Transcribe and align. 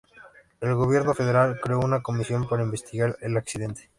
El 0.61 0.73
gobierno 0.73 1.13
federal 1.13 1.59
creo 1.61 1.77
una 1.79 2.01
comisión 2.01 2.49
para 2.49 2.63
investigar 2.63 3.19
el 3.21 3.37
accidente. 3.37 3.87